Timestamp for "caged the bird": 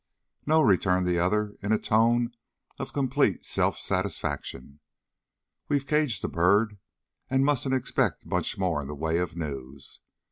5.85-6.79